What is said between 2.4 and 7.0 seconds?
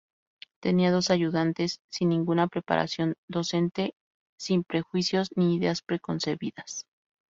preparación docente, sin prejuicios ni ideas preconcebidas.